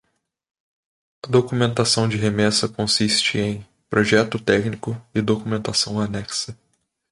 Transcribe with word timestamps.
A 1.23 1.27
documentação 1.29 2.09
de 2.09 2.17
remessa 2.17 2.67
consiste 2.67 3.37
em: 3.37 3.63
projeto 3.87 4.39
técnico 4.39 4.99
e 5.13 5.21
documentação 5.21 6.01
anexa. 6.01 6.57